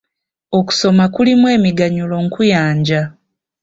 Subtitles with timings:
[0.59, 3.01] Okusoma kulimu emiganyulo nkuyanja.